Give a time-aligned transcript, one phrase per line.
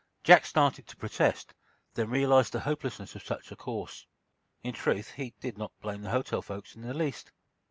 [0.23, 1.53] Jack started to protest,
[1.93, 4.07] then realized the hopelessness of such a course.
[4.63, 7.31] In truth, he did not blame the hotel folks in the least.